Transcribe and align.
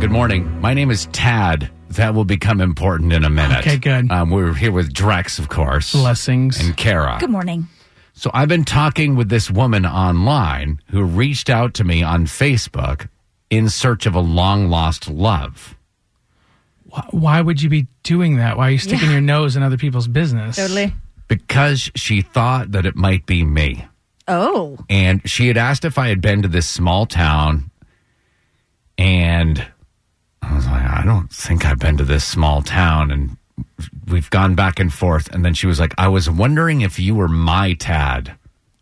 Good 0.00 0.10
morning. 0.10 0.60
My 0.62 0.72
name 0.72 0.90
is 0.90 1.04
Tad. 1.12 1.70
That 1.90 2.14
will 2.14 2.24
become 2.24 2.62
important 2.62 3.12
in 3.12 3.22
a 3.22 3.28
minute. 3.28 3.58
Okay, 3.58 3.76
good. 3.76 4.10
Um, 4.10 4.30
we're 4.30 4.54
here 4.54 4.72
with 4.72 4.94
Drex, 4.94 5.38
of 5.38 5.50
course. 5.50 5.92
Blessings. 5.92 6.58
And 6.58 6.74
Kara. 6.74 7.18
Good 7.20 7.28
morning. 7.28 7.68
So 8.14 8.30
I've 8.32 8.48
been 8.48 8.64
talking 8.64 9.14
with 9.14 9.28
this 9.28 9.50
woman 9.50 9.84
online 9.84 10.80
who 10.88 11.04
reached 11.04 11.50
out 11.50 11.74
to 11.74 11.84
me 11.84 12.02
on 12.02 12.24
Facebook 12.24 13.08
in 13.50 13.68
search 13.68 14.06
of 14.06 14.14
a 14.14 14.20
long 14.20 14.70
lost 14.70 15.10
love. 15.10 15.76
Why, 16.84 17.06
why 17.10 17.40
would 17.42 17.60
you 17.60 17.68
be 17.68 17.86
doing 18.02 18.36
that? 18.36 18.56
Why 18.56 18.68
are 18.68 18.70
you 18.70 18.78
sticking 18.78 19.10
your 19.10 19.20
nose 19.20 19.54
in 19.54 19.62
other 19.62 19.76
people's 19.76 20.08
business? 20.08 20.56
Totally. 20.56 20.94
Because 21.28 21.90
she 21.94 22.22
thought 22.22 22.72
that 22.72 22.86
it 22.86 22.96
might 22.96 23.26
be 23.26 23.44
me. 23.44 23.84
Oh. 24.26 24.78
And 24.88 25.28
she 25.28 25.48
had 25.48 25.58
asked 25.58 25.84
if 25.84 25.98
I 25.98 26.08
had 26.08 26.22
been 26.22 26.40
to 26.40 26.48
this 26.48 26.66
small 26.66 27.04
town. 27.04 27.70
And 28.96 29.66
I 30.42 30.54
was 30.54 30.66
like, 30.66 30.82
I 30.82 31.02
don't 31.04 31.30
think 31.30 31.64
I've 31.64 31.78
been 31.78 31.96
to 31.98 32.04
this 32.04 32.24
small 32.24 32.62
town. 32.62 33.10
And 33.10 33.36
we've 34.08 34.30
gone 34.30 34.54
back 34.54 34.80
and 34.80 34.92
forth. 34.92 35.28
And 35.32 35.44
then 35.44 35.54
she 35.54 35.66
was 35.66 35.78
like, 35.78 35.94
I 35.98 36.08
was 36.08 36.28
wondering 36.30 36.80
if 36.80 36.98
you 36.98 37.14
were 37.14 37.28
my 37.28 37.74
Tad. 37.74 38.36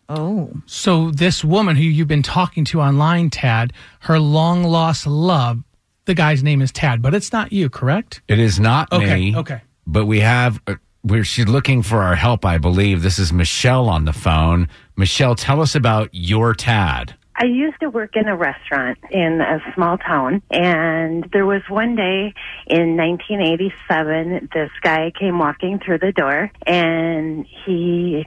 Oh. 0.09 0.51
So 0.67 1.11
this 1.11 1.45
woman 1.45 1.77
who 1.77 1.83
you've 1.83 2.09
been 2.09 2.23
talking 2.23 2.65
to 2.67 2.81
online, 2.81 3.29
Tad, 3.31 3.73
her 4.01 4.19
long 4.19 4.65
lost 4.65 5.07
love, 5.07 5.63
the 6.07 6.15
guy's 6.15 6.43
name 6.43 6.63
is 6.63 6.73
Tad, 6.73 7.03
but 7.03 7.15
it's 7.15 7.33
not 7.33 7.53
you, 7.53 7.69
correct? 7.69 8.23
It 8.29 8.39
is 8.39 8.59
not 8.59 8.91
Okay, 8.93 9.15
me. 9.33 9.37
okay. 9.37 9.61
But 9.87 10.07
we 10.07 10.21
have, 10.21 10.61
uh, 10.67 10.77
we're, 11.05 11.25
she's 11.25 11.47
looking 11.49 11.83
for 11.83 12.03
our 12.03 12.15
help, 12.15 12.47
I 12.47 12.57
believe. 12.57 13.03
This 13.03 13.19
is 13.19 13.33
Michelle 13.33 13.89
on 13.91 14.07
the 14.07 14.13
phone. 14.15 14.69
Michelle, 14.97 15.35
tell 15.35 15.61
us 15.61 15.75
about 15.75 16.09
your 16.13 16.55
Tad. 16.55 17.15
I 17.41 17.45
used 17.45 17.79
to 17.81 17.89
work 17.89 18.17
in 18.17 18.27
a 18.27 18.37
restaurant 18.37 18.99
in 19.13 19.41
a 19.41 19.61
small 19.75 19.97
town, 19.97 20.43
and 20.51 21.25
there 21.33 21.47
was 21.47 21.63
one 21.69 21.95
day 21.95 22.35
in 22.67 22.97
1987, 22.97 24.49
this 24.53 24.71
guy 24.83 25.13
came 25.17 25.39
walking 25.39 25.79
through 25.79 25.99
the 25.99 26.11
door, 26.11 26.51
and 26.67 27.47
he 27.65 28.27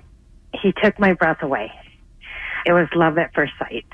he 0.53 0.73
took 0.81 0.98
my 0.98 1.12
breath 1.14 1.44
away. 1.44 1.73
It 2.66 2.72
was 2.72 2.88
love 2.95 3.18
at 3.18 3.34
first 3.34 3.53
sight. 3.59 3.86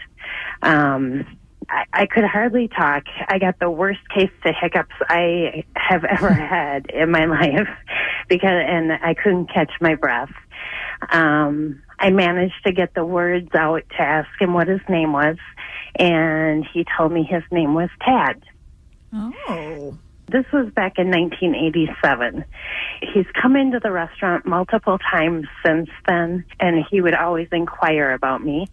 Um, 0.61 1.25
I, 1.67 1.85
I 1.93 2.05
could 2.05 2.23
hardly 2.23 2.67
talk. 2.67 3.03
I 3.27 3.39
got 3.39 3.59
the 3.59 3.71
worst 3.71 4.07
case 4.15 4.29
of 4.45 4.55
hiccups 4.61 4.95
I 5.09 5.63
have 5.75 6.03
ever 6.09 6.31
had 6.31 6.91
in 6.91 7.09
my 7.09 7.25
life 7.39 7.67
because, 8.27 8.49
and 8.67 8.91
I 8.93 9.15
couldn't 9.15 9.51
catch 9.51 9.71
my 9.81 9.95
breath. 9.95 10.31
Um, 11.11 11.81
I 11.99 12.11
managed 12.11 12.63
to 12.65 12.71
get 12.71 12.93
the 12.93 13.05
words 13.05 13.49
out 13.55 13.83
to 13.97 14.01
ask 14.01 14.29
him 14.39 14.53
what 14.53 14.67
his 14.67 14.81
name 14.87 15.13
was, 15.13 15.37
and 15.97 16.65
he 16.73 16.85
told 16.97 17.11
me 17.11 17.23
his 17.23 17.43
name 17.51 17.73
was 17.73 17.89
Tad. 18.01 18.43
Oh. 19.13 19.97
This 20.29 20.45
was 20.51 20.69
back 20.73 20.99
in 20.99 21.09
1987. 21.09 22.43
He's 23.13 23.25
come 23.41 23.55
into 23.55 23.79
the 23.79 23.91
restaurant 23.93 24.45
multiple 24.45 24.97
times 24.97 25.47
since 25.65 25.89
then, 26.05 26.43
and 26.59 26.85
he 26.91 26.99
would 26.99 27.15
always 27.15 27.47
inquire 27.53 28.11
about 28.11 28.43
me. 28.43 28.67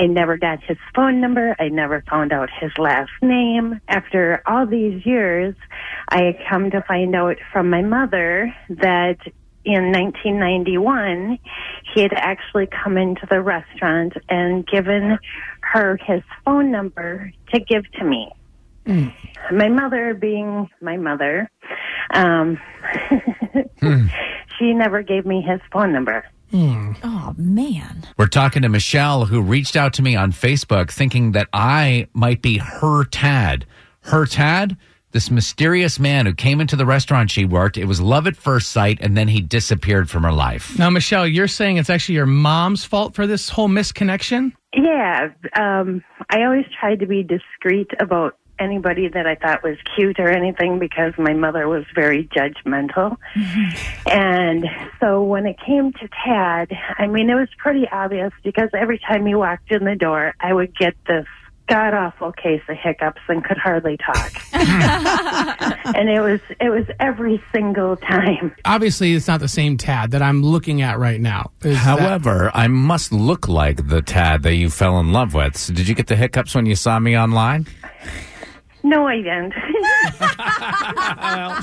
I 0.00 0.06
never 0.06 0.36
got 0.36 0.64
his 0.64 0.78
phone 0.94 1.20
number. 1.20 1.54
I 1.60 1.68
never 1.68 2.02
found 2.10 2.32
out 2.32 2.48
his 2.60 2.72
last 2.76 3.12
name. 3.22 3.80
After 3.86 4.42
all 4.46 4.66
these 4.66 5.06
years, 5.06 5.54
I 6.08 6.36
come 6.48 6.72
to 6.72 6.82
find 6.82 7.14
out 7.14 7.36
from 7.52 7.70
my 7.70 7.82
mother 7.82 8.52
that 8.70 9.18
in 9.64 9.92
1991, 9.92 11.38
he 11.94 12.00
had 12.00 12.12
actually 12.14 12.66
come 12.66 12.96
into 12.96 13.26
the 13.30 13.40
restaurant 13.42 14.14
and 14.28 14.66
given 14.66 15.18
her 15.60 15.98
his 16.06 16.22
phone 16.44 16.70
number 16.70 17.32
to 17.52 17.60
give 17.60 17.90
to 17.92 18.04
me. 18.04 18.30
Hmm. 18.86 19.08
My 19.52 19.68
mother, 19.68 20.14
being 20.14 20.68
my 20.80 20.96
mother, 20.96 21.50
um, 22.14 22.58
hmm. 23.80 24.06
she 24.58 24.72
never 24.72 25.02
gave 25.02 25.26
me 25.26 25.42
his 25.42 25.60
phone 25.72 25.92
number. 25.92 26.24
Hmm. 26.50 26.92
Oh, 27.04 27.34
man. 27.36 28.06
We're 28.16 28.26
talking 28.26 28.62
to 28.62 28.68
Michelle, 28.68 29.26
who 29.26 29.40
reached 29.40 29.76
out 29.76 29.92
to 29.94 30.02
me 30.02 30.16
on 30.16 30.32
Facebook 30.32 30.90
thinking 30.90 31.32
that 31.32 31.48
I 31.52 32.08
might 32.12 32.42
be 32.42 32.58
her 32.58 33.04
Tad. 33.04 33.66
Her 34.00 34.26
Tad? 34.26 34.76
This 35.12 35.30
mysterious 35.30 35.98
man 35.98 36.26
who 36.26 36.34
came 36.34 36.60
into 36.60 36.76
the 36.76 36.86
restaurant 36.86 37.30
she 37.30 37.44
worked. 37.44 37.76
It 37.76 37.86
was 37.86 38.00
love 38.00 38.26
at 38.26 38.36
first 38.36 38.70
sight, 38.70 38.98
and 39.00 39.16
then 39.16 39.28
he 39.28 39.40
disappeared 39.40 40.08
from 40.08 40.22
her 40.22 40.32
life. 40.32 40.78
Now, 40.78 40.90
Michelle, 40.90 41.26
you're 41.26 41.48
saying 41.48 41.78
it's 41.78 41.90
actually 41.90 42.14
your 42.14 42.26
mom's 42.26 42.84
fault 42.84 43.14
for 43.14 43.26
this 43.26 43.48
whole 43.48 43.68
misconnection? 43.68 44.52
Yeah, 44.72 45.30
um, 45.56 46.04
I 46.30 46.44
always 46.44 46.66
tried 46.78 47.00
to 47.00 47.06
be 47.06 47.24
discreet 47.24 47.90
about 47.98 48.36
anybody 48.60 49.08
that 49.08 49.26
I 49.26 49.34
thought 49.34 49.64
was 49.64 49.78
cute 49.96 50.20
or 50.20 50.28
anything 50.28 50.78
because 50.78 51.14
my 51.18 51.32
mother 51.32 51.66
was 51.66 51.84
very 51.94 52.28
judgmental. 52.28 53.16
And 54.06 54.66
so 54.98 55.22
when 55.22 55.46
it 55.46 55.56
came 55.64 55.92
to 55.92 56.08
Tad, 56.24 56.72
I 56.98 57.06
mean, 57.06 57.30
it 57.30 57.34
was 57.34 57.48
pretty 57.58 57.86
obvious 57.90 58.32
because 58.42 58.68
every 58.76 58.98
time 58.98 59.24
he 59.24 59.36
walked 59.36 59.70
in 59.70 59.84
the 59.84 59.94
door, 59.94 60.34
I 60.40 60.52
would 60.52 60.76
get 60.76 60.94
this 61.06 61.26
god 61.70 61.94
awful 61.94 62.32
case 62.32 62.60
of 62.68 62.76
hiccups 62.76 63.20
and 63.28 63.44
could 63.44 63.56
hardly 63.56 63.96
talk. 63.96 64.32
and 64.52 66.08
it 66.10 66.20
was 66.20 66.40
it 66.60 66.68
was 66.70 66.84
every 66.98 67.42
single 67.52 67.96
time. 67.96 68.52
Obviously, 68.64 69.14
it's 69.14 69.28
not 69.28 69.38
the 69.40 69.48
same 69.48 69.76
Tad 69.76 70.10
that 70.10 70.20
I'm 70.22 70.42
looking 70.42 70.82
at 70.82 70.98
right 70.98 71.20
now. 71.20 71.52
Is 71.62 71.76
that- 71.76 72.00
However, 72.00 72.50
I 72.54 72.66
must 72.66 73.12
look 73.12 73.46
like 73.48 73.88
the 73.88 74.02
Tad 74.02 74.42
that 74.42 74.54
you 74.54 74.68
fell 74.68 74.98
in 74.98 75.12
love 75.12 75.32
with. 75.34 75.56
So 75.56 75.72
did 75.72 75.86
you 75.88 75.94
get 75.94 76.08
the 76.08 76.16
hiccups 76.16 76.54
when 76.54 76.66
you 76.66 76.74
saw 76.74 76.98
me 76.98 77.16
online? 77.16 77.66
No, 78.82 79.06
I 79.06 79.16
didn't. 79.18 79.52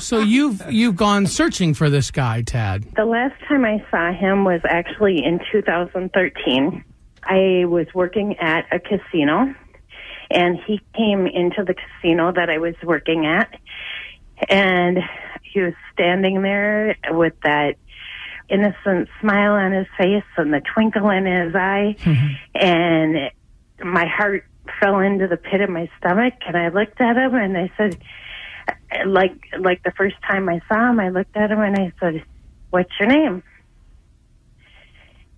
so 0.00 0.20
you've 0.20 0.62
you've 0.70 0.96
gone 0.96 1.26
searching 1.26 1.74
for 1.74 1.90
this 1.90 2.10
guy, 2.10 2.42
Tad. 2.42 2.84
The 2.96 3.04
last 3.04 3.34
time 3.48 3.64
I 3.64 3.84
saw 3.90 4.12
him 4.12 4.44
was 4.44 4.60
actually 4.68 5.22
in 5.24 5.40
2013. 5.52 6.84
I 7.24 7.64
was 7.66 7.86
working 7.94 8.36
at 8.38 8.64
a 8.72 8.78
casino, 8.78 9.54
and 10.30 10.58
he 10.66 10.80
came 10.94 11.26
into 11.26 11.64
the 11.64 11.74
casino 11.74 12.32
that 12.32 12.50
I 12.50 12.58
was 12.58 12.74
working 12.82 13.26
at, 13.26 13.54
and 14.48 14.98
he 15.42 15.60
was 15.60 15.74
standing 15.92 16.42
there 16.42 16.96
with 17.10 17.34
that 17.42 17.76
innocent 18.48 19.08
smile 19.20 19.52
on 19.52 19.72
his 19.72 19.86
face 19.98 20.24
and 20.36 20.52
the 20.52 20.60
twinkle 20.74 21.10
in 21.10 21.26
his 21.26 21.54
eye, 21.54 21.96
mm-hmm. 21.98 22.34
and 22.54 23.30
my 23.84 24.06
heart 24.06 24.44
fell 24.80 25.00
into 25.00 25.26
the 25.26 25.36
pit 25.36 25.60
of 25.60 25.70
my 25.70 25.90
stomach, 25.98 26.34
and 26.46 26.56
I 26.56 26.68
looked 26.68 27.00
at 27.00 27.16
him 27.16 27.34
and 27.34 27.56
I 27.56 27.70
said, 27.76 27.98
like 29.06 29.32
like 29.58 29.82
the 29.82 29.92
first 29.92 30.16
time 30.26 30.48
I 30.48 30.60
saw 30.68 30.90
him, 30.90 31.00
I 31.00 31.08
looked 31.10 31.36
at 31.36 31.50
him 31.50 31.60
and 31.60 31.76
I 31.76 31.92
said, 32.00 32.24
"What's 32.70 32.90
your 32.98 33.08
name?" 33.08 33.42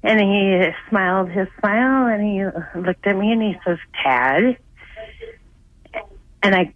And 0.02 0.20
he 0.20 0.70
smiled 0.88 1.30
his 1.30 1.48
smile 1.58 2.06
and 2.06 2.22
he 2.24 2.80
looked 2.80 3.06
at 3.06 3.16
me 3.16 3.32
and 3.32 3.42
he 3.42 3.56
says, 3.64 3.78
"Tad." 4.02 4.56
And 6.42 6.54
I 6.54 6.72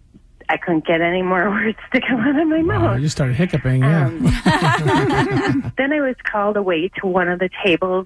I 0.47 0.57
couldn't 0.57 0.85
get 0.85 1.01
any 1.01 1.21
more 1.23 1.49
words 1.49 1.77
to 1.93 2.01
come 2.01 2.19
out 2.21 2.39
of 2.39 2.47
my 2.47 2.59
Oh, 2.59 2.63
mouth. 2.63 2.99
you 3.01 3.09
started 3.09 3.35
hiccuping, 3.35 3.81
yeah. 3.81 4.05
Um, 4.07 4.21
then 5.77 5.91
I 5.93 6.01
was 6.01 6.15
called 6.23 6.55
away 6.57 6.89
to 6.99 7.07
one 7.07 7.27
of 7.29 7.39
the 7.39 7.49
tables, 7.65 8.05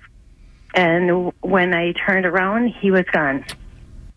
and 0.74 1.32
when 1.42 1.74
I 1.74 1.92
turned 1.94 2.26
around, 2.26 2.70
he 2.80 2.92
was 2.92 3.04
gone. 3.12 3.44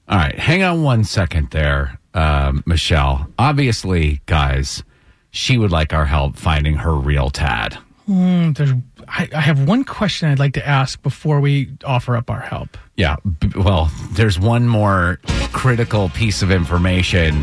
All 0.09 0.19
right, 0.19 0.39
hang 0.39 0.63
on 0.63 0.83
one 0.83 1.03
second 1.05 1.51
there, 1.51 1.99
um, 2.15 2.63
Michelle. 2.67 3.29
Obviously, 3.39 4.21
guys, 4.27 4.83
she 5.31 5.59
would 5.59 5.73
like 5.73 5.93
our 5.93 6.05
help 6.07 6.37
finding 6.37 6.75
her 6.77 6.95
real 6.95 7.31
Tad. 7.31 7.79
Mm, 8.09 8.57
there's, 8.57 8.73
I, 9.09 9.29
I 9.35 9.41
have 9.41 9.67
one 9.69 9.85
question 9.85 10.29
I'd 10.29 10.39
like 10.39 10.55
to 10.55 10.67
ask 10.67 11.03
before 11.03 11.41
we 11.41 11.71
offer 11.85 12.17
up 12.17 12.31
our 12.31 12.41
help. 12.41 12.77
Yeah, 12.97 13.17
b- 13.41 13.53
well, 13.57 13.91
there's 14.13 14.39
one 14.39 14.67
more 14.69 15.21
critical 15.53 16.09
piece 16.11 16.43
of 16.43 16.51
information 16.51 17.41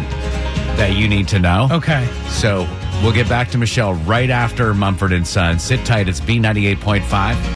that 0.78 0.96
you 0.96 1.08
need 1.08 1.28
to 1.30 1.40
know. 1.40 1.68
Okay. 1.72 2.08
So 2.28 2.68
we'll 3.02 3.14
get 3.14 3.28
back 3.30 3.50
to 3.52 3.58
Michelle 3.58 3.94
right 3.96 4.30
after 4.30 4.74
Mumford 4.74 5.12
and 5.14 5.26
Son. 5.28 5.60
Sit 5.60 5.86
tight. 5.86 6.08
It's 6.08 6.20
B98.5. 6.22 7.56